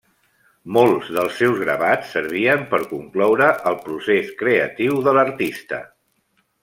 Molts 0.77 1.09
dels 1.17 1.35
seus 1.41 1.59
gravats 1.63 2.15
servien 2.17 2.63
per 2.71 2.79
concloure 2.93 3.51
el 3.73 3.77
procés 3.85 4.33
creatiu 4.41 5.01
de 5.09 5.15
l'artista. 5.19 5.83